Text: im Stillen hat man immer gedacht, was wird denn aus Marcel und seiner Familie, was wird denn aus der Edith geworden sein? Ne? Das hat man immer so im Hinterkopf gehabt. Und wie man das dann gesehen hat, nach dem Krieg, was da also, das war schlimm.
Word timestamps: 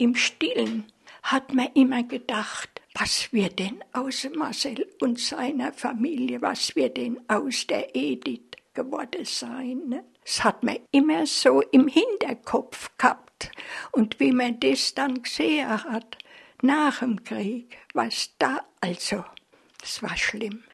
im 0.00 0.14
Stillen 0.14 0.84
hat 1.22 1.52
man 1.52 1.68
immer 1.74 2.02
gedacht, 2.02 2.80
was 2.94 3.32
wird 3.32 3.58
denn 3.58 3.84
aus 3.92 4.26
Marcel 4.34 4.88
und 5.00 5.20
seiner 5.20 5.72
Familie, 5.72 6.40
was 6.40 6.74
wird 6.74 6.96
denn 6.96 7.20
aus 7.28 7.66
der 7.66 7.94
Edith 7.94 8.56
geworden 8.72 9.24
sein? 9.24 9.82
Ne? 9.88 10.04
Das 10.24 10.42
hat 10.42 10.62
man 10.62 10.78
immer 10.90 11.26
so 11.26 11.60
im 11.60 11.86
Hinterkopf 11.86 12.90
gehabt. 12.96 13.50
Und 13.92 14.18
wie 14.20 14.32
man 14.32 14.58
das 14.58 14.94
dann 14.94 15.22
gesehen 15.22 15.68
hat, 15.68 16.16
nach 16.62 17.00
dem 17.00 17.22
Krieg, 17.22 17.76
was 17.92 18.30
da 18.38 18.60
also, 18.80 19.24
das 19.80 20.02
war 20.02 20.16
schlimm. 20.16 20.64